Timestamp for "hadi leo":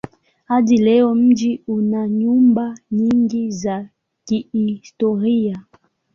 0.45-1.15